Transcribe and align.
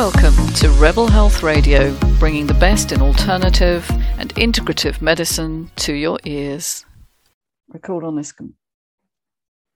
Welcome 0.00 0.46
to 0.54 0.70
Rebel 0.80 1.08
Health 1.08 1.42
Radio, 1.42 1.94
bringing 2.18 2.46
the 2.46 2.54
best 2.54 2.90
in 2.90 3.02
alternative 3.02 3.86
and 4.16 4.34
integrative 4.36 5.02
medicine 5.02 5.70
to 5.76 5.92
your 5.92 6.18
ears. 6.24 6.86
Record 7.68 8.04
on 8.04 8.16
this. 8.16 8.32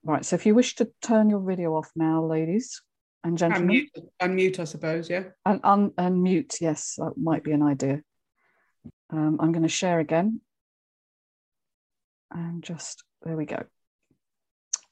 Right, 0.03 0.25
so 0.25 0.35
if 0.35 0.47
you 0.47 0.55
wish 0.55 0.73
to 0.77 0.89
turn 1.03 1.29
your 1.29 1.41
video 1.41 1.75
off 1.75 1.91
now, 1.95 2.25
ladies 2.25 2.81
and 3.23 3.37
gentlemen. 3.37 3.87
Unmute, 3.95 4.07
unmute 4.19 4.59
I 4.59 4.63
suppose, 4.63 5.11
yeah. 5.11 5.25
And 5.45 5.59
un- 5.63 5.91
unmute, 5.91 6.59
yes, 6.59 6.95
that 6.97 7.13
might 7.17 7.43
be 7.43 7.51
an 7.51 7.61
idea. 7.61 8.01
Um, 9.11 9.37
I'm 9.39 9.51
going 9.51 9.61
to 9.61 9.69
share 9.69 9.99
again. 9.99 10.41
And 12.31 12.63
just, 12.63 13.03
there 13.21 13.37
we 13.37 13.45
go. 13.45 13.63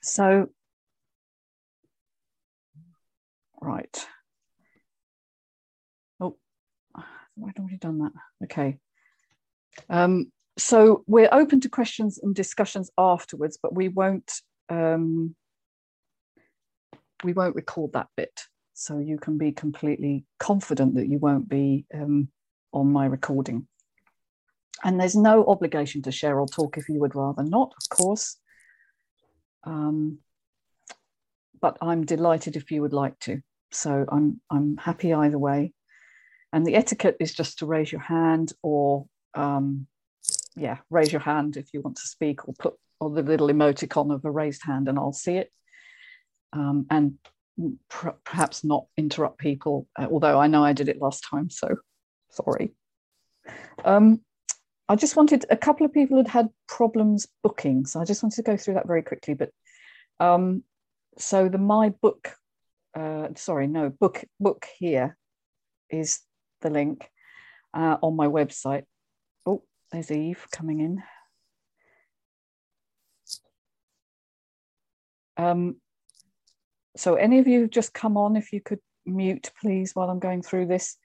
So, 0.03 0.49
right. 3.59 4.07
I'd 7.37 7.57
already 7.59 7.77
done 7.77 7.99
that. 7.99 8.11
Okay. 8.43 8.77
Um, 9.89 10.31
so 10.57 11.03
we're 11.07 11.29
open 11.31 11.61
to 11.61 11.69
questions 11.69 12.19
and 12.21 12.35
discussions 12.35 12.91
afterwards, 12.97 13.57
but 13.61 13.73
we 13.73 13.87
won't 13.87 14.31
um, 14.69 15.35
we 17.23 17.33
won't 17.33 17.55
record 17.55 17.93
that 17.93 18.07
bit. 18.15 18.41
So 18.73 18.97
you 18.99 19.17
can 19.17 19.37
be 19.37 19.51
completely 19.51 20.25
confident 20.39 20.95
that 20.95 21.07
you 21.07 21.19
won't 21.19 21.47
be 21.47 21.85
um, 21.93 22.29
on 22.71 22.91
my 22.91 23.05
recording. 23.05 23.67
And 24.83 24.99
there's 24.99 25.15
no 25.15 25.45
obligation 25.45 26.01
to 26.03 26.11
share 26.11 26.39
or 26.39 26.47
talk 26.47 26.77
if 26.77 26.89
you 26.89 26.99
would 26.99 27.15
rather 27.15 27.43
not, 27.43 27.73
of 27.81 27.89
course. 27.95 28.37
Um, 29.63 30.19
but 31.61 31.77
I'm 31.81 32.05
delighted 32.05 32.57
if 32.57 32.71
you 32.71 32.81
would 32.81 32.93
like 32.93 33.17
to. 33.19 33.41
So 33.71 34.05
I'm 34.09 34.41
I'm 34.49 34.77
happy 34.77 35.13
either 35.13 35.39
way. 35.39 35.73
And 36.53 36.65
the 36.65 36.75
etiquette 36.75 37.17
is 37.19 37.33
just 37.33 37.59
to 37.59 37.65
raise 37.65 37.91
your 37.91 38.01
hand 38.01 38.53
or, 38.61 39.07
um, 39.33 39.87
yeah, 40.55 40.77
raise 40.91 41.11
your 41.11 41.21
hand 41.21 41.57
if 41.57 41.73
you 41.73 41.81
want 41.81 41.97
to 41.97 42.07
speak 42.07 42.47
or 42.47 42.53
put 42.53 42.75
or 42.99 43.09
the 43.09 43.23
little 43.23 43.47
emoticon 43.47 44.13
of 44.13 44.23
a 44.23 44.31
raised 44.31 44.63
hand 44.63 44.87
and 44.87 44.97
I'll 44.97 45.11
see 45.11 45.35
it. 45.37 45.51
Um, 46.53 46.85
and 46.91 47.17
pr- 47.89 48.09
perhaps 48.23 48.63
not 48.63 48.85
interrupt 48.97 49.39
people, 49.39 49.87
uh, 49.99 50.07
although 50.09 50.39
I 50.39 50.47
know 50.47 50.63
I 50.63 50.73
did 50.73 50.89
it 50.89 51.01
last 51.01 51.25
time, 51.29 51.49
so 51.49 51.75
sorry. 52.29 52.71
Um, 53.83 54.21
I 54.87 54.95
just 54.95 55.15
wanted 55.15 55.45
a 55.49 55.57
couple 55.57 55.85
of 55.85 55.93
people 55.93 56.17
had 56.17 56.27
had 56.27 56.49
problems 56.67 57.27
booking, 57.41 57.85
so 57.85 57.99
I 57.99 58.05
just 58.05 58.21
wanted 58.21 58.37
to 58.37 58.43
go 58.43 58.57
through 58.57 58.75
that 58.75 58.87
very 58.87 59.01
quickly. 59.01 59.33
But 59.33 59.49
um, 60.19 60.63
so 61.17 61.49
the 61.49 61.57
my 61.57 61.89
book, 61.89 62.35
uh, 62.93 63.29
sorry, 63.35 63.67
no 63.67 63.89
book 63.89 64.23
book 64.39 64.67
here 64.77 65.17
is 65.89 66.19
the 66.63 66.71
link 66.71 67.09
uh, 67.73 67.97
on 68.01 68.15
my 68.15 68.27
website. 68.27 68.83
Oh, 69.45 69.63
there's 69.91 70.11
Eve 70.11 70.47
coming 70.51 70.79
in. 70.79 71.03
Um, 75.37 75.75
so 76.95 77.15
any 77.15 77.39
of 77.39 77.47
you 77.47 77.61
have 77.61 77.69
just 77.69 77.93
come 77.93 78.17
on 78.17 78.35
if 78.35 78.53
you 78.53 78.61
could 78.61 78.79
mute 79.05 79.51
please 79.59 79.93
while 79.93 80.09
I'm 80.09 80.19
going 80.19 80.41
through 80.41 80.67
this. 80.67 80.97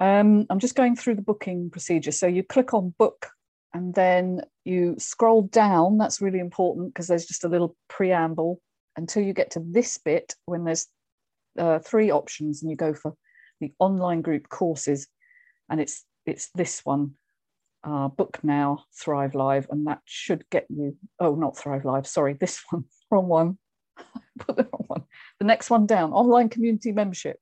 Um, 0.00 0.46
I'm 0.48 0.60
just 0.60 0.76
going 0.76 0.96
through 0.96 1.16
the 1.16 1.22
booking 1.22 1.70
procedure. 1.70 2.12
So 2.12 2.26
you 2.26 2.42
click 2.42 2.72
on 2.72 2.94
book 2.98 3.30
and 3.74 3.94
then 3.94 4.42
you 4.64 4.94
scroll 4.98 5.42
down. 5.42 5.98
That's 5.98 6.20
really 6.20 6.38
important 6.38 6.94
because 6.94 7.08
there's 7.08 7.26
just 7.26 7.44
a 7.44 7.48
little 7.48 7.76
preamble 7.88 8.60
until 8.96 9.22
you 9.22 9.32
get 9.32 9.52
to 9.52 9.60
this 9.64 9.98
bit 9.98 10.34
when 10.46 10.64
there's 10.64 10.86
uh, 11.58 11.80
three 11.80 12.10
options 12.10 12.62
and 12.62 12.70
you 12.70 12.76
go 12.76 12.94
for 12.94 13.14
the 13.60 13.72
online 13.78 14.22
group 14.22 14.48
courses, 14.48 15.08
and 15.70 15.80
it's 15.80 16.04
it's 16.26 16.50
this 16.54 16.84
one, 16.84 17.14
uh, 17.84 18.08
Book 18.08 18.38
Now, 18.42 18.84
Thrive 18.94 19.34
Live, 19.34 19.66
and 19.70 19.86
that 19.86 20.00
should 20.04 20.48
get 20.50 20.66
you. 20.68 20.96
Oh, 21.18 21.34
not 21.34 21.56
Thrive 21.56 21.84
Live. 21.84 22.06
Sorry, 22.06 22.34
this 22.34 22.62
one, 22.70 22.84
wrong 23.10 23.28
one. 23.28 23.58
Put 24.38 24.56
the 24.56 24.64
wrong 24.64 24.84
one. 24.86 25.04
The 25.38 25.46
next 25.46 25.70
one 25.70 25.86
down, 25.86 26.12
online 26.12 26.48
community 26.48 26.92
membership, 26.92 27.38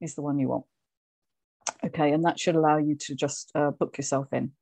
is 0.00 0.14
the 0.14 0.22
one 0.22 0.38
you 0.38 0.48
want. 0.48 0.64
Okay, 1.84 2.12
and 2.12 2.24
that 2.24 2.38
should 2.38 2.56
allow 2.56 2.78
you 2.78 2.96
to 2.96 3.14
just 3.14 3.52
uh, 3.54 3.70
book 3.70 3.96
yourself 3.98 4.32
in. 4.32 4.52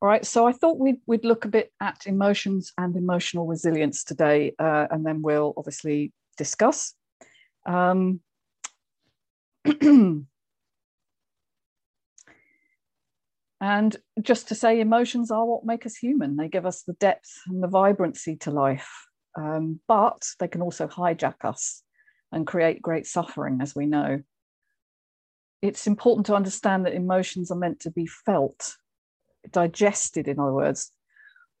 All 0.00 0.08
right, 0.08 0.26
so 0.26 0.48
I 0.48 0.52
thought 0.52 0.80
we'd, 0.80 1.00
we'd 1.06 1.24
look 1.24 1.44
a 1.44 1.48
bit 1.48 1.72
at 1.80 2.06
emotions 2.06 2.72
and 2.76 2.96
emotional 2.96 3.46
resilience 3.46 4.02
today, 4.02 4.52
uh, 4.58 4.88
and 4.90 5.06
then 5.06 5.22
we'll 5.22 5.54
obviously 5.56 6.12
discuss. 6.36 6.94
Um, 7.66 8.20
and 13.60 13.96
just 14.20 14.48
to 14.48 14.54
say, 14.56 14.80
emotions 14.80 15.30
are 15.30 15.46
what 15.46 15.64
make 15.64 15.86
us 15.86 15.96
human. 15.96 16.36
They 16.36 16.48
give 16.48 16.66
us 16.66 16.82
the 16.82 16.94
depth 16.94 17.30
and 17.46 17.62
the 17.62 17.68
vibrancy 17.68 18.36
to 18.38 18.50
life, 18.50 18.90
um, 19.38 19.78
but 19.86 20.26
they 20.40 20.48
can 20.48 20.62
also 20.62 20.88
hijack 20.88 21.44
us 21.44 21.82
and 22.32 22.46
create 22.46 22.82
great 22.82 23.06
suffering, 23.06 23.60
as 23.62 23.74
we 23.74 23.86
know. 23.86 24.22
It's 25.60 25.86
important 25.86 26.26
to 26.26 26.34
understand 26.34 26.86
that 26.86 26.94
emotions 26.94 27.52
are 27.52 27.58
meant 27.58 27.78
to 27.80 27.90
be 27.90 28.06
felt, 28.06 28.74
digested, 29.52 30.26
in 30.26 30.40
other 30.40 30.52
words, 30.52 30.90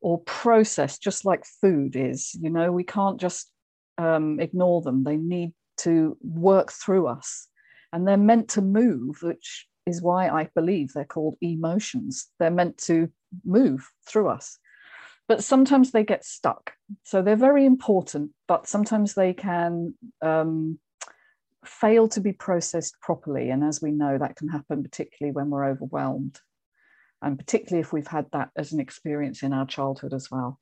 or 0.00 0.18
processed, 0.22 1.02
just 1.02 1.24
like 1.24 1.44
food 1.60 1.94
is. 1.94 2.34
You 2.40 2.50
know, 2.50 2.72
we 2.72 2.82
can't 2.82 3.20
just 3.20 3.48
um, 3.96 4.40
ignore 4.40 4.80
them, 4.80 5.04
they 5.04 5.16
need 5.16 5.52
to 5.78 6.16
work 6.20 6.72
through 6.72 7.06
us 7.06 7.46
and 7.92 8.06
they're 8.06 8.16
meant 8.16 8.48
to 8.50 8.62
move, 8.62 9.22
which 9.22 9.66
is 9.86 10.00
why 10.00 10.28
I 10.28 10.48
believe 10.54 10.92
they're 10.92 11.04
called 11.04 11.36
emotions. 11.40 12.28
They're 12.38 12.50
meant 12.50 12.78
to 12.78 13.10
move 13.44 13.90
through 14.06 14.28
us. 14.28 14.58
But 15.28 15.44
sometimes 15.44 15.90
they 15.90 16.04
get 16.04 16.24
stuck. 16.24 16.72
So 17.04 17.22
they're 17.22 17.36
very 17.36 17.64
important, 17.64 18.32
but 18.48 18.68
sometimes 18.68 19.14
they 19.14 19.32
can 19.32 19.94
um, 20.20 20.78
fail 21.64 22.08
to 22.08 22.20
be 22.20 22.32
processed 22.32 23.00
properly. 23.00 23.50
And 23.50 23.64
as 23.64 23.80
we 23.80 23.92
know, 23.92 24.18
that 24.18 24.36
can 24.36 24.48
happen 24.48 24.82
particularly 24.82 25.32
when 25.32 25.50
we're 25.50 25.66
overwhelmed, 25.66 26.38
and 27.22 27.38
particularly 27.38 27.80
if 27.80 27.92
we've 27.92 28.06
had 28.06 28.26
that 28.32 28.50
as 28.56 28.72
an 28.72 28.80
experience 28.80 29.42
in 29.42 29.52
our 29.52 29.66
childhood 29.66 30.12
as 30.12 30.30
well. 30.30 30.58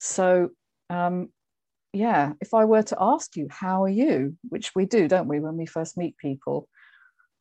So 0.00 0.50
um, 0.90 1.30
yeah, 1.92 2.32
if 2.40 2.54
I 2.54 2.64
were 2.64 2.82
to 2.82 2.96
ask 2.98 3.36
you, 3.36 3.48
how 3.50 3.82
are 3.84 3.88
you? 3.88 4.36
Which 4.48 4.74
we 4.74 4.86
do, 4.86 5.08
don't 5.08 5.28
we, 5.28 5.40
when 5.40 5.56
we 5.56 5.66
first 5.66 5.98
meet 5.98 6.16
people. 6.16 6.68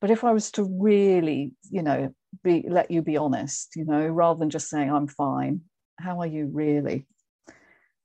But 0.02 0.12
if 0.12 0.24
I 0.24 0.32
was 0.32 0.52
to 0.52 0.64
really, 0.64 1.54
you 1.70 1.84
know, 1.84 2.14
be 2.44 2.66
let 2.68 2.92
you 2.92 3.02
be 3.02 3.18
honest, 3.18 3.76
you 3.76 3.86
know, 3.86 4.08
rather 4.08 4.40
than 4.40 4.50
just 4.50 4.70
saying 4.70 4.92
I'm 4.92 5.08
fine, 5.08 5.62
how 6.00 6.20
are 6.20 6.28
you 6.28 6.50
really? 6.52 7.06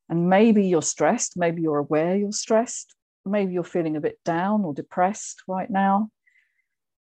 And 0.09 0.29
maybe 0.29 0.67
you're 0.67 0.83
stressed, 0.83 1.37
maybe 1.37 1.63
you're 1.63 1.79
aware 1.79 2.17
you're 2.17 2.33
stressed, 2.33 2.95
maybe 3.25 3.53
you're 3.53 3.65
feeling 3.65 3.97
a 3.97 4.01
bit 4.01 4.19
down 4.25 4.65
or 4.65 4.73
depressed 4.73 5.43
right 5.49 5.71
now, 5.71 6.11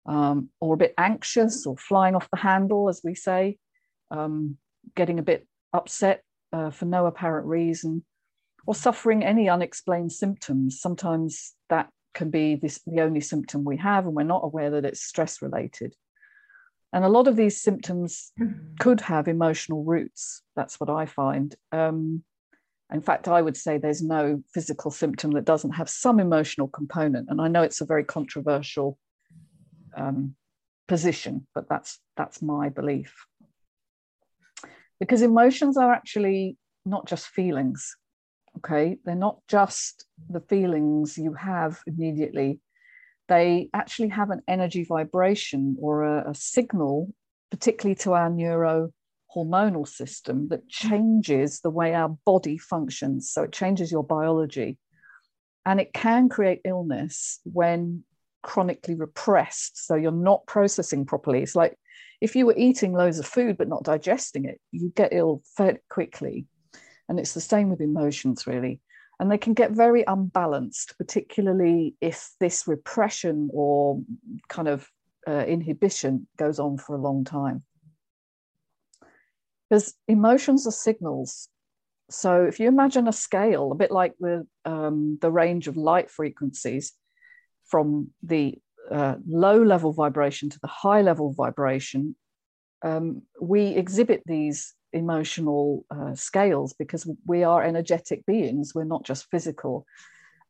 um, 0.07 0.49
or 0.59 0.73
a 0.73 0.77
bit 0.77 0.93
anxious 0.97 1.67
or 1.67 1.77
flying 1.77 2.15
off 2.15 2.29
the 2.31 2.37
handle, 2.37 2.89
as 2.89 3.01
we 3.03 3.13
say, 3.13 3.57
um, 4.09 4.57
getting 4.95 5.19
a 5.19 5.23
bit 5.23 5.45
upset 5.73 6.23
uh, 6.51 6.71
for 6.71 6.85
no 6.85 7.05
apparent 7.05 7.45
reason 7.45 8.03
or 8.65 8.75
suffering 8.75 9.23
any 9.23 9.49
unexplained 9.49 10.11
symptoms. 10.11 10.79
Sometimes 10.79 11.53
that 11.69 11.89
can 12.13 12.29
be 12.29 12.55
this, 12.55 12.79
the 12.87 13.01
only 13.01 13.21
symptom 13.21 13.63
we 13.63 13.77
have, 13.77 14.05
and 14.05 14.15
we're 14.15 14.23
not 14.23 14.43
aware 14.43 14.71
that 14.71 14.85
it's 14.85 15.03
stress 15.03 15.41
related. 15.41 15.93
And 16.93 17.03
a 17.03 17.09
lot 17.09 17.27
of 17.27 17.35
these 17.35 17.61
symptoms 17.61 18.31
mm-hmm. 18.39 18.75
could 18.79 19.01
have 19.01 19.27
emotional 19.27 19.83
roots. 19.83 20.41
That's 20.55 20.79
what 20.79 20.89
I 20.89 21.05
find. 21.05 21.53
Um, 21.71 22.23
in 22.93 23.01
fact, 23.01 23.27
I 23.27 23.41
would 23.41 23.57
say 23.57 23.77
there's 23.77 24.01
no 24.01 24.43
physical 24.53 24.91
symptom 24.91 25.31
that 25.31 25.45
doesn't 25.45 25.71
have 25.71 25.89
some 25.89 26.19
emotional 26.19 26.67
component. 26.67 27.29
And 27.29 27.41
I 27.41 27.47
know 27.47 27.63
it's 27.63 27.81
a 27.81 27.85
very 27.85 28.03
controversial 28.03 28.97
um, 29.97 30.35
position, 30.87 31.47
but 31.53 31.67
that's 31.67 31.99
that's 32.15 32.41
my 32.41 32.69
belief. 32.69 33.25
Because 34.99 35.21
emotions 35.21 35.77
are 35.77 35.91
actually 35.91 36.57
not 36.85 37.07
just 37.07 37.27
feelings 37.27 37.97
okay? 38.57 38.97
They're 39.05 39.15
not 39.15 39.39
just 39.47 40.05
the 40.29 40.41
feelings 40.41 41.17
you 41.17 41.33
have 41.33 41.79
immediately. 41.87 42.59
They 43.27 43.69
actually 43.73 44.09
have 44.09 44.29
an 44.29 44.41
energy 44.47 44.83
vibration 44.83 45.77
or 45.79 46.03
a, 46.03 46.31
a 46.31 46.35
signal 46.35 47.13
particularly 47.51 47.95
to 47.95 48.13
our 48.13 48.29
neurohormonal 48.29 49.87
system 49.87 50.47
that 50.49 50.67
changes 50.67 51.61
the 51.61 51.69
way 51.69 51.93
our 51.93 52.09
body 52.25 52.57
functions. 52.57 53.31
So 53.31 53.43
it 53.43 53.51
changes 53.51 53.91
your 53.91 54.03
biology. 54.03 54.77
And 55.65 55.79
it 55.79 55.93
can 55.93 56.27
create 56.27 56.61
illness 56.65 57.39
when 57.43 58.03
chronically 58.43 58.95
repressed. 58.95 59.85
So 59.85 59.95
you're 59.95 60.11
not 60.11 60.45
processing 60.47 61.05
properly. 61.05 61.41
It's 61.41 61.55
like 61.55 61.77
if 62.21 62.35
you 62.35 62.45
were 62.45 62.55
eating 62.57 62.93
loads 62.93 63.19
of 63.19 63.25
food 63.25 63.57
but 63.57 63.67
not 63.67 63.83
digesting 63.83 64.45
it 64.45 64.59
you 64.71 64.91
get 64.95 65.13
ill 65.13 65.41
fairly 65.57 65.79
quickly 65.89 66.45
and 67.07 67.19
it's 67.19 67.33
the 67.33 67.41
same 67.41 67.69
with 67.69 67.81
emotions, 67.81 68.47
really. 68.47 68.81
And 69.19 69.31
they 69.31 69.37
can 69.37 69.53
get 69.53 69.71
very 69.71 70.03
unbalanced, 70.05 70.97
particularly 70.97 71.95
if 72.01 72.31
this 72.39 72.67
repression 72.67 73.49
or 73.53 74.01
kind 74.49 74.67
of 74.67 74.89
uh, 75.27 75.45
inhibition 75.47 76.27
goes 76.37 76.59
on 76.59 76.77
for 76.77 76.95
a 76.95 77.01
long 77.01 77.23
time. 77.23 77.63
Because 79.69 79.93
emotions 80.07 80.67
are 80.67 80.71
signals. 80.71 81.47
So 82.09 82.43
if 82.43 82.59
you 82.59 82.67
imagine 82.67 83.07
a 83.07 83.13
scale, 83.13 83.71
a 83.71 83.75
bit 83.75 83.91
like 83.91 84.13
the, 84.19 84.45
um, 84.65 85.17
the 85.21 85.31
range 85.31 85.67
of 85.67 85.77
light 85.77 86.11
frequencies 86.11 86.93
from 87.65 88.11
the 88.21 88.59
uh, 88.91 89.15
low 89.27 89.63
level 89.63 89.91
vibration 89.91 90.49
to 90.49 90.59
the 90.59 90.67
high 90.67 91.01
level 91.01 91.33
vibration, 91.33 92.15
um, 92.83 93.23
we 93.41 93.67
exhibit 93.69 94.21
these 94.25 94.75
emotional 94.95 95.85
uh, 95.91 96.15
scales 96.15 96.73
because 96.73 97.07
we 97.25 97.43
are 97.43 97.61
energetic 97.61 98.25
beings, 98.25 98.73
we're 98.73 98.85
not 98.85 99.03
just 99.03 99.29
physical. 99.29 99.85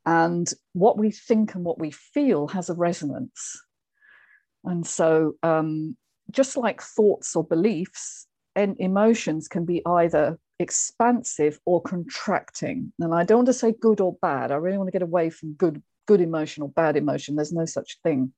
And 0.06 0.48
what 0.74 0.98
we 0.98 1.12
think 1.12 1.56
and 1.56 1.66
what 1.66 1.80
we 1.80 1.92
feel 1.92 2.48
has 2.50 2.70
a 2.70 2.76
resonance. 2.76 3.62
And 4.64 4.86
so, 4.86 5.34
um, 5.44 5.98
just 6.32 6.58
like 6.58 6.82
thoughts 6.82 7.36
or 7.36 7.44
beliefs, 7.44 8.28
and 8.56 8.76
emotions 8.80 9.48
can 9.48 9.66
be 9.66 9.82
either 9.86 10.40
expansive 10.60 11.60
or 11.66 11.82
contracting. 11.82 12.94
And 13.00 13.14
I 13.14 13.24
don't 13.24 13.40
want 13.40 13.48
to 13.48 13.54
say 13.54 13.74
good 13.80 14.00
or 14.00 14.16
bad. 14.22 14.52
I 14.52 14.56
really 14.56 14.78
want 14.78 14.88
to 14.88 14.94
get 14.94 15.02
away 15.02 15.30
from 15.30 15.54
good, 15.54 15.82
good 16.08 16.22
emotion 16.22 16.64
or 16.64 16.70
bad 16.70 16.96
emotion. 16.96 17.36
There's 17.36 17.52
no 17.52 17.66
such 17.66 18.00
thing. 18.04 18.32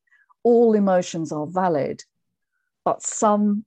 All 0.43 0.73
emotions 0.73 1.31
are 1.31 1.47
valid, 1.47 2.01
but 2.83 3.03
some 3.03 3.65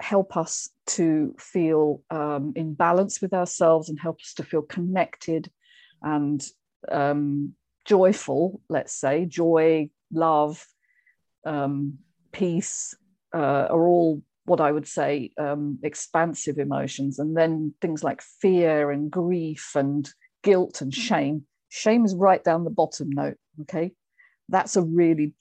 help 0.00 0.36
us 0.36 0.70
to 0.86 1.34
feel 1.38 2.02
um, 2.10 2.52
in 2.56 2.74
balance 2.74 3.20
with 3.20 3.32
ourselves 3.32 3.88
and 3.88 3.98
help 4.00 4.18
us 4.20 4.34
to 4.34 4.42
feel 4.42 4.62
connected 4.62 5.50
and 6.02 6.42
um, 6.90 7.54
joyful, 7.84 8.60
let's 8.68 8.94
say, 8.94 9.26
joy, 9.26 9.90
love, 10.12 10.64
um, 11.44 11.98
peace 12.32 12.94
uh, 13.34 13.66
are 13.70 13.86
all 13.86 14.22
what 14.44 14.60
I 14.60 14.72
would 14.72 14.88
say 14.88 15.30
um, 15.38 15.78
expansive 15.82 16.58
emotions. 16.58 17.18
And 17.18 17.36
then 17.36 17.74
things 17.80 18.02
like 18.02 18.22
fear 18.22 18.90
and 18.90 19.10
grief 19.10 19.72
and 19.74 20.08
guilt 20.42 20.80
and 20.80 20.92
shame. 20.92 21.44
Shame 21.68 22.04
is 22.04 22.14
right 22.14 22.42
down 22.42 22.64
the 22.64 22.70
bottom 22.70 23.10
note. 23.10 23.36
Okay. 23.62 23.92
That's 24.48 24.76
a 24.76 24.82
really 24.82 25.34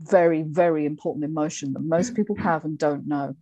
very, 0.00 0.42
very 0.42 0.84
important 0.84 1.24
emotion 1.24 1.74
that 1.74 1.80
most 1.80 2.14
people 2.14 2.36
have 2.42 2.64
and 2.64 2.76
don't 2.78 3.06
know. 3.06 3.36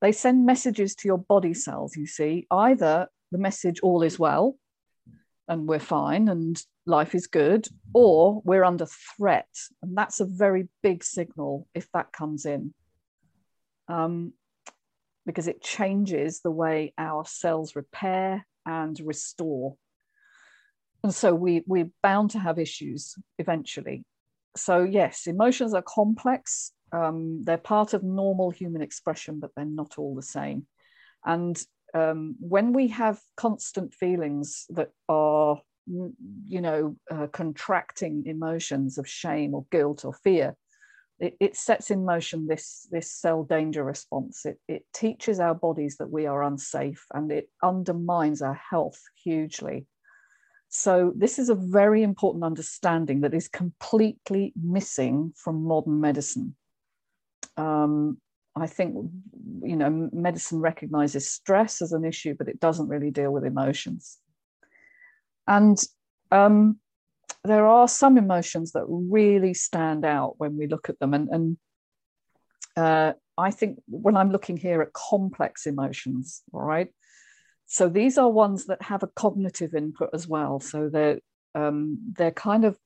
They 0.00 0.12
send 0.12 0.46
messages 0.46 0.94
to 0.96 1.08
your 1.08 1.18
body 1.18 1.54
cells, 1.54 1.96
you 1.96 2.06
see, 2.06 2.46
either 2.50 3.08
the 3.32 3.38
message 3.38 3.80
all 3.80 4.02
is 4.02 4.18
well 4.18 4.56
and 5.48 5.66
we're 5.66 5.78
fine 5.78 6.28
and 6.28 6.60
life 6.86 7.14
is 7.14 7.26
good, 7.26 7.66
or 7.94 8.42
we're 8.44 8.64
under 8.64 8.86
threat. 8.86 9.48
And 9.82 9.96
that's 9.96 10.20
a 10.20 10.26
very 10.26 10.68
big 10.82 11.02
signal 11.02 11.66
if 11.74 11.90
that 11.92 12.12
comes 12.12 12.44
in. 12.46 12.74
Um, 13.88 14.32
because 15.26 15.48
it 15.48 15.62
changes 15.62 16.40
the 16.40 16.50
way 16.50 16.92
our 16.98 17.24
cells 17.24 17.74
repair 17.74 18.46
and 18.66 18.98
restore. 19.00 19.76
And 21.02 21.14
so 21.14 21.34
we, 21.34 21.62
we're 21.66 21.90
bound 22.02 22.30
to 22.30 22.38
have 22.38 22.58
issues 22.58 23.14
eventually. 23.38 24.04
So, 24.56 24.82
yes, 24.82 25.26
emotions 25.26 25.74
are 25.74 25.82
complex 25.82 26.72
um, 26.94 27.42
they're 27.44 27.58
part 27.58 27.92
of 27.92 28.04
normal 28.04 28.50
human 28.50 28.80
expression, 28.80 29.40
but 29.40 29.50
they're 29.56 29.64
not 29.64 29.98
all 29.98 30.14
the 30.14 30.22
same. 30.22 30.66
And 31.24 31.60
um, 31.92 32.36
when 32.38 32.72
we 32.72 32.88
have 32.88 33.20
constant 33.36 33.92
feelings 33.94 34.66
that 34.70 34.90
are, 35.08 35.60
you 35.86 36.60
know, 36.60 36.96
uh, 37.10 37.26
contracting 37.26 38.24
emotions 38.26 38.96
of 38.96 39.08
shame 39.08 39.54
or 39.54 39.66
guilt 39.72 40.04
or 40.04 40.12
fear, 40.12 40.56
it, 41.18 41.36
it, 41.40 41.56
sets 41.56 41.90
in 41.90 42.04
motion 42.04 42.46
this, 42.46 42.86
this 42.90 43.12
cell 43.12 43.42
danger 43.44 43.82
response. 43.82 44.44
It, 44.46 44.60
it 44.68 44.84
teaches 44.92 45.40
our 45.40 45.54
bodies 45.54 45.96
that 45.98 46.10
we 46.10 46.26
are 46.26 46.42
unsafe 46.42 47.04
and 47.12 47.30
it 47.30 47.48
undermines 47.62 48.40
our 48.42 48.60
health 48.70 49.00
hugely. 49.22 49.86
So, 50.68 51.12
this 51.14 51.38
is 51.38 51.50
a 51.50 51.54
very 51.54 52.02
important 52.02 52.42
understanding 52.42 53.20
that 53.20 53.34
is 53.34 53.46
completely 53.46 54.52
missing 54.60 55.32
from 55.36 55.62
modern 55.62 56.00
medicine 56.00 56.56
um, 57.56 58.18
I 58.56 58.66
think 58.66 58.94
you 59.62 59.76
know 59.76 60.10
medicine 60.12 60.60
recognizes 60.60 61.30
stress 61.30 61.82
as 61.82 61.92
an 61.92 62.04
issue, 62.04 62.34
but 62.38 62.48
it 62.48 62.60
doesn't 62.60 62.88
really 62.88 63.10
deal 63.10 63.32
with 63.32 63.44
emotions. 63.44 64.18
And 65.46 65.78
um, 66.30 66.78
there 67.44 67.66
are 67.66 67.88
some 67.88 68.16
emotions 68.16 68.72
that 68.72 68.84
really 68.88 69.54
stand 69.54 70.04
out 70.04 70.34
when 70.38 70.56
we 70.56 70.66
look 70.66 70.88
at 70.88 70.98
them, 70.98 71.14
and, 71.14 71.28
and 71.28 71.56
uh, 72.76 73.12
I 73.36 73.50
think 73.50 73.80
when 73.86 74.16
I'm 74.16 74.30
looking 74.30 74.56
here 74.56 74.82
at 74.82 74.92
complex 74.92 75.66
emotions, 75.66 76.42
all 76.52 76.62
right. 76.62 76.88
So 77.66 77.88
these 77.88 78.18
are 78.18 78.30
ones 78.30 78.66
that 78.66 78.82
have 78.82 79.02
a 79.02 79.08
cognitive 79.08 79.74
input 79.74 80.10
as 80.12 80.28
well. 80.28 80.60
So 80.60 80.88
they're 80.88 81.18
um, 81.54 81.98
they're 82.16 82.30
kind 82.30 82.64
of 82.64 82.78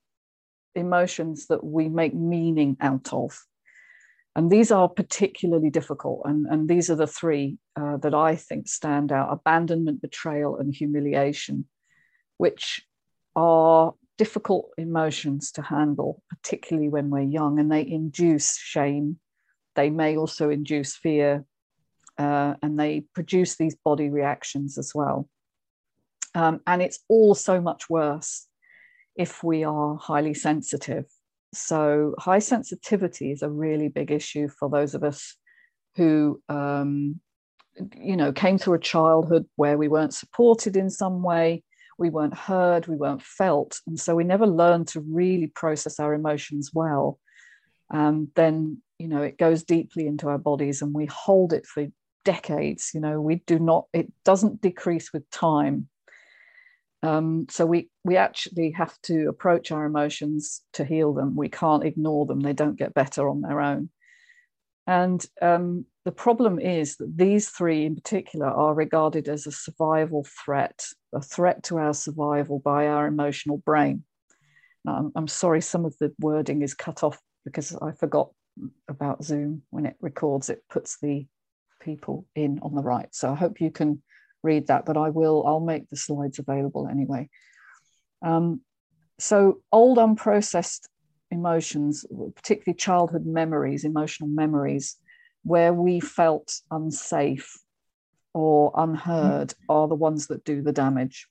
emotions 0.75 1.47
that 1.49 1.65
we 1.65 1.89
make 1.89 2.15
meaning 2.15 2.77
out 2.81 3.13
of. 3.13 3.39
And 4.39 4.53
these 4.53 4.71
are 4.71 4.89
particularly 4.89 5.69
difficult. 5.69 6.23
And, 6.25 6.47
and 6.47 6.69
these 6.69 6.91
are 6.91 6.95
the 6.95 7.09
three 7.09 7.59
uh, 7.75 7.97
that 7.97 8.15
I 8.15 8.37
think 8.37 8.69
stand 8.69 9.11
out 9.11 9.33
abandonment, 9.33 10.01
betrayal, 10.01 10.59
and 10.59 10.73
humiliation, 10.73 11.65
which 12.37 12.87
are 13.35 13.95
difficult 14.17 14.69
emotions 14.79 15.51
to 15.53 15.63
handle, 15.63 16.23
particularly 16.31 16.89
when 16.89 17.11
we're 17.11 17.23
young, 17.23 17.59
and 17.59 17.69
they 17.69 17.85
induce 17.85 18.57
shame. 18.57 19.19
They 19.75 19.91
may 19.91 20.17
also 20.17 20.51
induce 20.51 20.95
fear, 20.95 21.45
uh, 22.17 22.55
and 22.63 22.79
they 22.79 23.07
produce 23.15 23.57
these 23.57 23.75
body 23.75 24.09
reactions 24.09 24.79
as 24.79 24.93
well. 24.95 25.29
Um, 26.37 26.61
and 26.65 26.81
it's 26.81 27.01
all 27.09 27.35
so 27.35 27.61
much 27.61 27.91
worse 27.91 28.47
if 29.17 29.43
we 29.43 29.65
are 29.65 29.97
highly 29.97 30.35
sensitive 30.35 31.07
so, 31.55 32.15
high 32.19 32.41
sensitivity 32.41 33.33
is 33.33 33.43
a 33.43 33.51
really 33.51 33.89
big 33.89 34.11
issue 34.11 34.49
for 34.49 34.69
those 34.69 34.95
of 34.95 35.03
us 35.03 35.37
who, 35.97 36.41
um, 36.49 37.21
you 37.97 38.17
know, 38.17 38.33
came 38.33 38.59
through 38.59 38.75
a 38.75 38.81
childhood 38.81 39.47
where 39.57 39.79
we 39.79 39.89
weren't 39.89 40.15
supported 40.15 40.77
in 40.77 40.91
some 40.91 41.23
way, 41.23 41.63
we 41.99 42.11
weren't 42.11 42.37
heard, 42.37 42.87
we 42.87 42.97
weren't 42.97 43.23
felt. 43.23 43.81
And 43.87 43.99
so 43.99 44.15
we 44.15 44.25
never 44.25 44.47
learned 44.47 44.89
to 44.89 45.01
really 45.01 45.49
process 45.49 45.99
our 45.99 46.15
emotions 46.15 46.71
well. 46.73 47.19
And 47.91 48.29
then, 48.35 48.83
you 48.99 49.09
know, 49.09 49.23
it 49.23 49.39
goes 49.39 49.65
deeply 49.65 50.07
into 50.07 50.29
our 50.29 50.39
bodies 50.39 50.83
and 50.83 50.95
we 50.95 51.07
hold 51.07 51.53
it 51.53 51.67
for 51.67 51.87
decades. 52.25 52.91
You 52.95 53.01
know, 53.01 53.21
we 53.21 53.37
do 53.47 53.59
not, 53.59 53.87
it 53.93 54.13
doesn't 54.25 54.61
decrease 54.61 55.13
with 55.13 55.29
time. 55.31 55.89
Um, 57.03 57.47
so 57.49 57.65
we 57.65 57.91
we 58.05 58.17
actually 58.17 58.73
have 58.73 59.01
to 59.03 59.29
approach 59.29 59.71
our 59.71 59.85
emotions 59.85 60.63
to 60.75 60.85
heal 60.85 61.15
them. 61.15 61.37
We 61.37 61.49
can't 61.49 61.85
ignore 61.85 62.27
them; 62.27 62.41
they 62.41 62.53
don't 62.53 62.77
get 62.77 62.95
better 62.95 63.29
on 63.29 63.41
their 63.41 63.61
own. 63.61 63.91
And 64.87 65.25
um, 65.43 65.85
the 66.07 66.13
problem 66.13 66.59
is 66.59 66.97
that 66.97 67.17
these 67.17 67.51
three, 67.51 67.85
in 67.85 67.95
particular, 67.95 68.47
are 68.47 68.75
regarded 68.75 69.29
as 69.29 69.47
a 69.47 69.53
survival 69.53 70.27
threat, 70.45 70.83
a 71.15 71.21
threat 71.21 71.63
to 71.65 71.77
our 71.77 71.93
survival 71.93 72.59
by 72.59 72.87
our 72.87 73.07
emotional 73.07 73.59
brain. 73.59 74.05
Now, 74.85 74.97
I'm, 74.97 75.13
I'm 75.15 75.29
sorry, 75.29 75.61
some 75.61 75.85
of 75.85 75.95
the 75.99 76.15
wording 76.19 76.63
is 76.63 76.73
cut 76.73 77.03
off 77.03 77.21
because 77.45 77.77
I 77.77 77.93
forgot 77.93 78.31
about 78.89 79.23
Zoom 79.23 79.63
when 79.71 79.85
it 79.85 79.97
records. 80.01 80.49
It 80.49 80.65
puts 80.71 80.99
the 81.01 81.27
people 81.81 82.27
in 82.35 82.59
on 82.63 82.75
the 82.75 82.83
right. 82.83 83.09
So 83.13 83.31
I 83.31 83.35
hope 83.35 83.61
you 83.61 83.71
can 83.71 84.03
read 84.43 84.69
that, 84.69 84.85
but 84.85 84.97
I 84.97 85.11
will, 85.11 85.45
I'll 85.47 85.61
make 85.61 85.89
the 85.89 85.97
slides 85.97 86.39
available 86.39 86.89
anyway. 86.89 87.29
Um, 88.23 88.61
so 89.19 89.61
old 89.73 89.99
unprocessed 89.99 90.89
emotions, 91.31 92.05
particularly 92.35 92.77
childhood 92.77 93.27
memories, 93.27 93.85
emotional 93.85 94.29
memories, 94.29 94.97
where 95.43 95.73
we 95.73 96.01
felt 96.01 96.61
unsafe 96.71 97.59
or 98.35 98.73
unheard 98.77 99.55
are 99.69 99.89
the 99.89 99.95
ones 99.95 100.29
that 100.29 100.45
do 100.45 100.63
the 100.63 100.73
damage. 100.73 101.29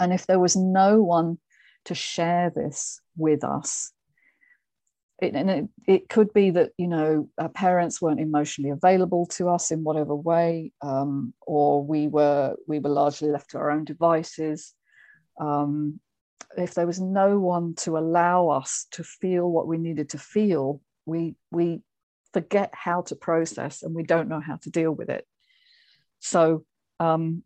And 0.00 0.12
if 0.12 0.26
there 0.26 0.38
was 0.38 0.54
no 0.54 1.02
one 1.02 1.38
to 1.86 1.94
share 1.94 2.50
this 2.50 3.00
with 3.16 3.42
us, 3.42 3.92
it, 5.20 5.34
and 5.34 5.50
it, 5.50 5.68
it 5.86 6.08
could 6.08 6.32
be 6.32 6.50
that 6.50 6.70
you 6.78 6.86
know 6.86 7.28
our 7.38 7.48
parents 7.48 8.00
weren't 8.00 8.20
emotionally 8.20 8.70
available 8.70 9.26
to 9.26 9.48
us 9.48 9.70
in 9.70 9.82
whatever 9.84 10.14
way 10.14 10.72
um, 10.80 11.34
or 11.46 11.84
we 11.84 12.08
were 12.08 12.54
we 12.66 12.78
were 12.78 12.90
largely 12.90 13.28
left 13.28 13.50
to 13.50 13.58
our 13.58 13.70
own 13.70 13.84
devices 13.84 14.74
um, 15.40 16.00
if 16.56 16.74
there 16.74 16.86
was 16.86 17.00
no 17.00 17.38
one 17.38 17.74
to 17.74 17.98
allow 17.98 18.48
us 18.48 18.86
to 18.92 19.02
feel 19.02 19.50
what 19.50 19.66
we 19.66 19.78
needed 19.78 20.10
to 20.10 20.18
feel 20.18 20.80
we 21.06 21.34
we 21.50 21.80
forget 22.32 22.70
how 22.74 23.00
to 23.02 23.16
process 23.16 23.82
and 23.82 23.94
we 23.94 24.02
don't 24.02 24.28
know 24.28 24.40
how 24.40 24.56
to 24.56 24.70
deal 24.70 24.92
with 24.92 25.08
it 25.08 25.26
so 26.20 26.64
um, 27.00 27.42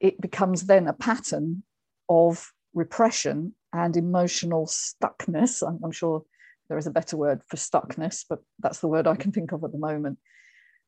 it 0.00 0.20
becomes 0.20 0.62
then 0.66 0.86
a 0.86 0.92
pattern 0.92 1.62
of 2.08 2.52
repression 2.74 3.54
and 3.72 3.96
emotional 3.96 4.66
stuckness. 4.66 5.66
I'm, 5.66 5.80
I'm, 5.82 5.90
sure 5.90 6.24
there 6.68 6.78
is 6.78 6.86
a 6.86 6.92
better 6.92 7.16
word 7.16 7.42
for 7.48 7.56
stuckness, 7.56 8.24
but 8.28 8.40
that's 8.58 8.80
the 8.80 8.88
word 8.88 9.06
I 9.06 9.16
can 9.16 9.32
think 9.32 9.52
of 9.52 9.64
at 9.64 9.72
the 9.72 9.78
moment. 9.78 10.18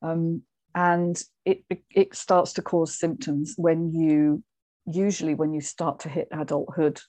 Um, 0.01 0.43
and 0.75 1.21
it 1.45 1.63
it 1.89 2.15
starts 2.15 2.53
to 2.53 2.61
cause 2.61 2.97
symptoms 2.97 3.55
when 3.57 3.91
you 3.93 4.43
usually 4.85 5.33
when 5.33 5.53
you 5.53 5.61
start 5.61 5.99
to 6.01 6.09
hit 6.09 6.27
adulthood. 6.31 6.99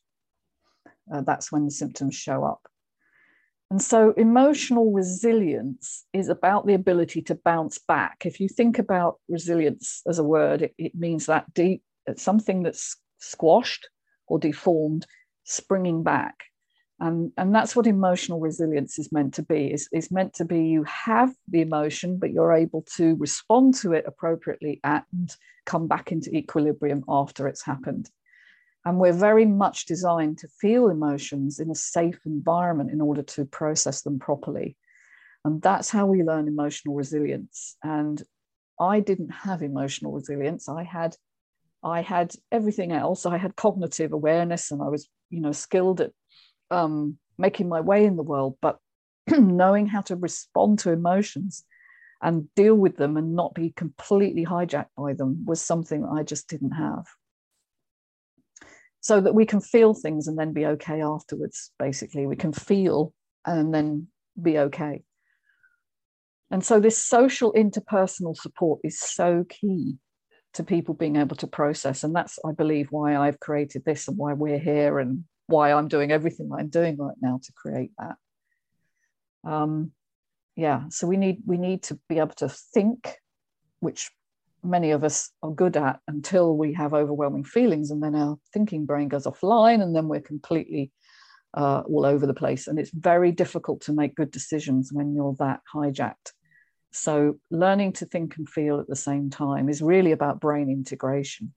Uh, 1.12 1.22
that's 1.22 1.50
when 1.50 1.64
the 1.64 1.70
symptoms 1.70 2.14
show 2.14 2.44
up. 2.44 2.60
And 3.70 3.80
so, 3.80 4.12
emotional 4.16 4.92
resilience 4.92 6.04
is 6.12 6.28
about 6.28 6.66
the 6.66 6.74
ability 6.74 7.22
to 7.22 7.36
bounce 7.36 7.78
back. 7.78 8.22
If 8.24 8.40
you 8.40 8.48
think 8.48 8.78
about 8.78 9.20
resilience 9.28 10.02
as 10.08 10.18
a 10.18 10.24
word, 10.24 10.62
it, 10.62 10.74
it 10.76 10.94
means 10.94 11.26
that 11.26 11.52
deep, 11.54 11.82
something 12.16 12.62
that's 12.62 12.96
squashed 13.18 13.88
or 14.26 14.38
deformed 14.38 15.06
springing 15.44 16.02
back 16.02 16.36
and 17.00 17.32
and 17.36 17.54
that's 17.54 17.74
what 17.74 17.86
emotional 17.86 18.40
resilience 18.40 18.98
is 18.98 19.10
meant 19.10 19.34
to 19.34 19.42
be. 19.42 19.72
Is, 19.72 19.88
is 19.92 20.10
meant 20.10 20.34
to 20.34 20.44
be 20.44 20.64
you 20.64 20.84
have 20.84 21.34
the 21.48 21.62
emotion 21.62 22.18
but 22.18 22.30
you're 22.30 22.52
able 22.52 22.82
to 22.96 23.16
respond 23.16 23.74
to 23.76 23.92
it 23.94 24.04
appropriately 24.06 24.80
and 24.84 25.34
come 25.64 25.88
back 25.88 26.12
into 26.12 26.34
equilibrium 26.34 27.02
after 27.08 27.48
it's 27.48 27.64
happened. 27.64 28.10
And 28.84 28.98
we're 28.98 29.12
very 29.12 29.44
much 29.44 29.86
designed 29.86 30.38
to 30.38 30.48
feel 30.48 30.88
emotions 30.88 31.58
in 31.58 31.70
a 31.70 31.74
safe 31.74 32.20
environment 32.24 32.90
in 32.90 33.00
order 33.00 33.22
to 33.22 33.44
process 33.44 34.02
them 34.02 34.18
properly. 34.18 34.76
And 35.44 35.60
that's 35.60 35.90
how 35.90 36.06
we 36.06 36.22
learn 36.22 36.48
emotional 36.48 36.94
resilience. 36.94 37.76
And 37.82 38.22
i 38.78 39.00
didn't 39.00 39.30
have 39.30 39.62
emotional 39.62 40.12
resilience. 40.12 40.68
I 40.68 40.84
had 40.84 41.16
I 41.82 42.02
had 42.02 42.34
everything 42.52 42.92
else. 42.92 43.24
I 43.24 43.38
had 43.38 43.56
cognitive 43.56 44.12
awareness 44.12 44.70
and 44.70 44.82
I 44.82 44.88
was, 44.88 45.08
you 45.30 45.40
know, 45.40 45.52
skilled 45.52 46.02
at 46.02 46.12
um, 46.70 47.18
making 47.38 47.68
my 47.68 47.80
way 47.80 48.04
in 48.04 48.16
the 48.16 48.22
world, 48.22 48.56
but 48.60 48.78
knowing 49.28 49.86
how 49.86 50.00
to 50.02 50.16
respond 50.16 50.78
to 50.80 50.92
emotions 50.92 51.64
and 52.22 52.48
deal 52.54 52.74
with 52.74 52.96
them 52.96 53.16
and 53.16 53.34
not 53.34 53.54
be 53.54 53.70
completely 53.70 54.44
hijacked 54.44 54.90
by 54.96 55.14
them 55.14 55.44
was 55.46 55.60
something 55.60 56.04
I 56.04 56.22
just 56.22 56.48
didn't 56.48 56.72
have. 56.72 57.06
So 59.00 59.20
that 59.20 59.34
we 59.34 59.46
can 59.46 59.60
feel 59.60 59.94
things 59.94 60.28
and 60.28 60.38
then 60.38 60.52
be 60.52 60.66
okay 60.66 61.00
afterwards, 61.00 61.72
basically. 61.78 62.26
We 62.26 62.36
can 62.36 62.52
feel 62.52 63.14
and 63.46 63.72
then 63.72 64.08
be 64.40 64.58
okay. 64.58 65.02
And 66.50 66.62
so, 66.62 66.80
this 66.80 67.02
social 67.02 67.52
interpersonal 67.54 68.36
support 68.36 68.80
is 68.84 69.00
so 69.00 69.46
key 69.48 69.96
to 70.54 70.64
people 70.64 70.94
being 70.94 71.16
able 71.16 71.36
to 71.36 71.46
process. 71.46 72.04
And 72.04 72.14
that's, 72.14 72.38
I 72.44 72.52
believe, 72.52 72.88
why 72.90 73.16
I've 73.16 73.40
created 73.40 73.84
this 73.84 74.08
and 74.08 74.18
why 74.18 74.32
we're 74.32 74.58
here 74.58 74.98
and 74.98 75.24
why 75.50 75.72
I'm 75.72 75.88
doing 75.88 76.10
everything 76.10 76.50
I'm 76.56 76.68
doing 76.68 76.96
right 76.96 77.16
now 77.20 77.40
to 77.42 77.52
create 77.52 77.92
that. 77.98 78.16
Um, 79.44 79.92
yeah, 80.56 80.84
so 80.90 81.06
we 81.06 81.16
need 81.16 81.42
we 81.46 81.56
need 81.56 81.82
to 81.84 81.98
be 82.08 82.18
able 82.18 82.34
to 82.36 82.48
think, 82.48 83.16
which 83.80 84.10
many 84.62 84.90
of 84.90 85.04
us 85.04 85.30
are 85.42 85.50
good 85.50 85.76
at 85.76 86.00
until 86.06 86.56
we 86.56 86.74
have 86.74 86.94
overwhelming 86.94 87.44
feelings, 87.44 87.90
and 87.90 88.02
then 88.02 88.14
our 88.14 88.38
thinking 88.52 88.86
brain 88.86 89.08
goes 89.08 89.26
offline, 89.26 89.82
and 89.82 89.94
then 89.94 90.08
we're 90.08 90.20
completely 90.20 90.92
uh, 91.54 91.82
all 91.86 92.04
over 92.04 92.26
the 92.26 92.34
place. 92.34 92.66
And 92.66 92.78
it's 92.78 92.90
very 92.90 93.32
difficult 93.32 93.82
to 93.82 93.92
make 93.92 94.14
good 94.14 94.30
decisions 94.30 94.92
when 94.92 95.14
you're 95.14 95.36
that 95.38 95.60
hijacked 95.74 96.32
so, 96.92 97.38
learning 97.50 97.92
to 97.94 98.06
think 98.06 98.36
and 98.36 98.48
feel 98.48 98.80
at 98.80 98.88
the 98.88 98.96
same 98.96 99.30
time 99.30 99.68
is 99.68 99.80
really 99.80 100.12
about 100.12 100.40
brain 100.40 100.68
integration. 100.68 101.52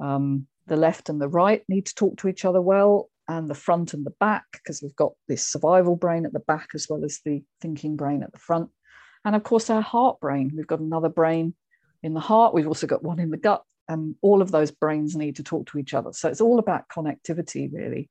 Um, 0.00 0.46
the 0.68 0.76
left 0.76 1.08
and 1.08 1.20
the 1.20 1.28
right 1.28 1.62
need 1.68 1.86
to 1.86 1.94
talk 1.94 2.18
to 2.18 2.28
each 2.28 2.44
other 2.44 2.60
well, 2.60 3.10
and 3.28 3.48
the 3.48 3.54
front 3.54 3.92
and 3.92 4.06
the 4.06 4.14
back, 4.18 4.44
because 4.52 4.82
we've 4.82 4.96
got 4.96 5.12
this 5.28 5.46
survival 5.46 5.96
brain 5.96 6.24
at 6.24 6.32
the 6.32 6.40
back 6.40 6.68
as 6.74 6.86
well 6.88 7.04
as 7.04 7.20
the 7.24 7.42
thinking 7.60 7.96
brain 7.96 8.22
at 8.22 8.32
the 8.32 8.38
front. 8.38 8.70
And 9.24 9.36
of 9.36 9.42
course, 9.42 9.68
our 9.68 9.82
heart 9.82 10.20
brain. 10.20 10.52
We've 10.56 10.66
got 10.66 10.80
another 10.80 11.10
brain 11.10 11.54
in 12.02 12.14
the 12.14 12.20
heart, 12.20 12.54
we've 12.54 12.68
also 12.68 12.86
got 12.86 13.02
one 13.02 13.18
in 13.18 13.30
the 13.30 13.36
gut, 13.36 13.64
and 13.88 14.14
all 14.22 14.40
of 14.40 14.52
those 14.52 14.70
brains 14.70 15.16
need 15.16 15.36
to 15.36 15.42
talk 15.42 15.66
to 15.66 15.78
each 15.78 15.94
other. 15.94 16.12
So, 16.12 16.28
it's 16.28 16.40
all 16.40 16.58
about 16.60 16.88
connectivity, 16.88 17.72
really, 17.72 18.08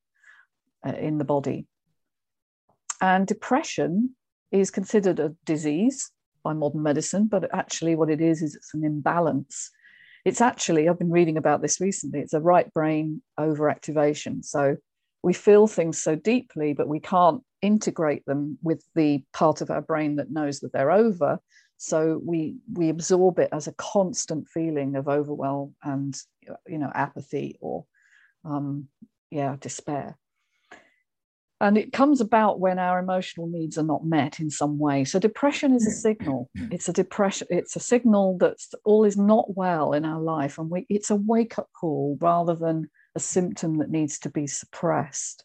uh, 0.86 0.94
in 0.94 1.18
the 1.18 1.24
body. 1.24 1.68
And 3.02 3.26
depression 3.26 4.16
is 4.52 4.72
considered 4.72 5.20
a 5.20 5.36
disease 5.46 6.12
by 6.44 6.54
modern 6.54 6.84
medicine, 6.84 7.28
but 7.28 7.54
actually, 7.54 7.96
what 7.96 8.10
it 8.10 8.22
is 8.22 8.42
is 8.42 8.56
it's 8.56 8.74
an 8.74 8.84
imbalance. 8.84 9.72
It's 10.28 10.42
actually, 10.42 10.90
I've 10.90 11.00
been 11.00 11.10
reading 11.10 11.38
about 11.38 11.62
this 11.62 11.80
recently, 11.80 12.20
it's 12.20 12.34
a 12.34 12.42
right 12.42 12.70
brain 12.74 13.22
overactivation. 13.40 14.44
So 14.44 14.76
we 15.24 15.32
feel 15.32 15.68
things 15.68 16.04
so 16.04 16.16
deeply, 16.16 16.74
but 16.74 16.90
we 16.90 17.00
can't 17.00 17.42
integrate 17.62 18.26
them 18.26 18.58
with 18.62 18.84
the 18.94 19.24
part 19.32 19.62
of 19.62 19.72
our 19.72 19.82
brain 19.82 20.18
that 20.18 20.30
knows 20.30 20.60
that 20.60 20.74
they're 20.74 20.92
over. 20.92 21.40
So 21.78 22.20
we 22.26 22.58
we 22.74 22.90
absorb 22.90 23.40
it 23.40 23.48
as 23.54 23.68
a 23.68 23.74
constant 23.76 24.50
feeling 24.50 24.98
of 24.98 25.08
overwhelm 25.08 25.76
and 25.82 26.14
you 26.68 26.78
know 26.78 26.92
apathy 26.94 27.58
or 27.62 27.86
um, 28.44 28.90
yeah 29.32 29.56
despair 29.62 30.18
and 31.60 31.78
it 31.78 31.92
comes 31.92 32.22
about 32.22 32.60
when 32.60 32.78
our 32.78 33.00
emotional 33.00 33.48
needs 33.48 33.78
are 33.78 33.84
not 33.84 34.06
met 34.06 34.40
in 34.40 34.50
some 34.50 34.78
way. 34.78 35.04
So 35.04 35.18
depression 35.18 35.74
is 35.74 35.88
a 35.88 35.92
signal. 35.92 36.50
It's 36.72 36.90
a 36.90 36.94
depression 36.94 37.48
it's 37.50 37.76
a 37.76 37.80
signal 37.80 38.38
that 38.40 38.58
all 38.86 39.06
is 39.06 39.18
not 39.18 39.56
well 39.56 39.94
in 39.94 40.06
our 40.06 40.22
life 40.22 40.58
and 40.58 40.70
we, 40.70 40.86
it's 40.90 41.10
a 41.10 41.16
wake 41.16 41.58
up 41.58 41.70
call 41.80 42.18
rather 42.22 42.56
than 42.56 42.90
a 43.16 43.20
symptom 43.20 43.78
that 43.78 43.90
needs 43.90 44.20
to 44.20 44.30
be 44.30 44.46
suppressed. 44.46 45.44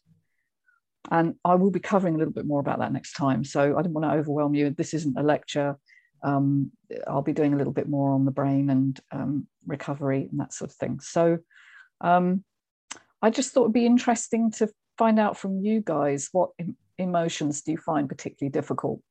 And 1.09 1.35
i 1.43 1.55
will 1.55 1.71
be 1.71 1.79
covering 1.79 2.15
a 2.15 2.17
little 2.17 2.33
bit 2.33 2.45
more 2.45 2.59
about 2.59 2.79
that 2.79 2.93
next 2.93 3.13
time 3.13 3.43
so 3.43 3.77
i 3.77 3.81
don't 3.81 3.93
want 3.93 4.05
to 4.05 4.17
overwhelm 4.17 4.53
you. 4.53 4.69
This 4.69 4.93
isn't 4.93 5.17
a 5.17 5.23
lecture. 5.23 5.77
Um, 6.21 6.71
i'll 7.07 7.23
be 7.23 7.33
doing 7.33 7.53
a 7.53 7.57
little 7.57 7.73
bit 7.73 7.89
more 7.89 8.11
on 8.11 8.25
the 8.25 8.31
brain 8.31 8.69
and 8.69 8.99
um, 9.11 9.47
recovery 9.65 10.27
and 10.29 10.39
that 10.39 10.53
sort 10.53 10.69
of 10.69 10.77
thing. 10.77 10.99
So 10.99 11.39
um, 12.01 12.43
I 13.21 13.29
just 13.29 13.53
thought 13.53 13.63
it'd 13.63 13.73
be 13.73 13.85
interesting 13.85 14.51
to 14.51 14.69
find 14.97 15.19
out 15.19 15.37
from 15.37 15.59
you 15.59 15.81
guys 15.81 16.29
what 16.31 16.51
emotions 16.97 17.61
do 17.61 17.71
you 17.71 17.77
find 17.77 18.09
particularly 18.09 18.51
difficult? 18.51 19.01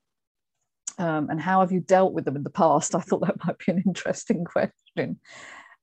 Um, 0.98 1.30
and 1.30 1.40
how 1.40 1.60
have 1.60 1.72
you 1.72 1.80
dealt 1.80 2.12
with 2.12 2.24
them 2.24 2.36
in 2.36 2.42
the 2.42 2.50
past? 2.50 2.94
I 2.94 3.00
thought 3.00 3.26
that 3.26 3.44
might 3.44 3.58
be 3.58 3.72
an 3.72 3.82
interesting 3.86 4.44
question. 4.96 5.20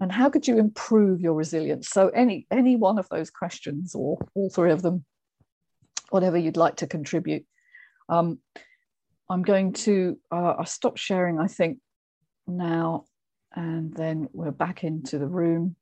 And 0.01 0.11
how 0.11 0.29
could 0.29 0.47
you 0.47 0.57
improve 0.57 1.19
your 1.19 1.33
resilience? 1.33 1.89
So 1.89 2.07
any 2.09 2.47
any 2.49 2.77
one 2.77 2.97
of 2.97 3.09
those 3.09 3.29
questions 3.29 3.93
or 3.95 4.17
all 4.33 4.49
three 4.49 4.71
of 4.71 4.81
them 4.81 5.05
whatever 6.09 6.37
you'd 6.37 6.57
like 6.57 6.77
to 6.77 6.87
contribute. 6.87 7.45
Um, 8.07 8.39
i'm 9.29 9.43
going 9.43 9.73
to 9.73 10.17
uh, 10.31 10.55
i'll 10.57 10.65
stop 10.65 10.97
sharing 10.97 11.39
i 11.39 11.47
think 11.47 11.77
now 12.47 13.05
and 13.53 13.93
then 13.93 14.27
we're 14.33 14.51
back 14.51 14.83
into 14.83 15.17
the 15.17 15.27
room 15.27 15.75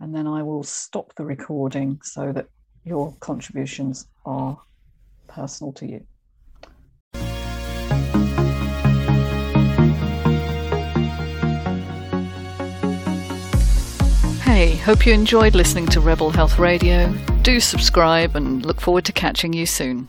and 0.00 0.14
then 0.14 0.26
i 0.26 0.42
will 0.42 0.62
stop 0.62 1.14
the 1.14 1.24
recording 1.24 2.00
so 2.02 2.32
that 2.32 2.46
your 2.84 3.14
contributions 3.20 4.06
are 4.24 4.58
personal 5.28 5.72
to 5.74 5.86
you. 5.86 6.06
Hey, 14.42 14.76
hope 14.76 15.06
you 15.06 15.14
enjoyed 15.14 15.54
listening 15.54 15.86
to 15.86 16.00
Rebel 16.00 16.30
Health 16.30 16.58
Radio. 16.58 17.12
Do 17.42 17.60
subscribe 17.60 18.36
and 18.36 18.64
look 18.66 18.80
forward 18.80 19.04
to 19.06 19.12
catching 19.12 19.52
you 19.52 19.64
soon. 19.64 20.08